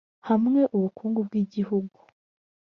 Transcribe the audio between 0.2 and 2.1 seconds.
hamwe ubukungu bw igihugu